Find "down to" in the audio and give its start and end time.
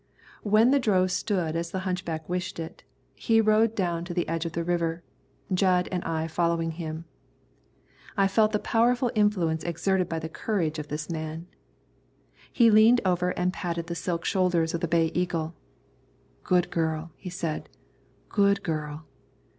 3.75-4.15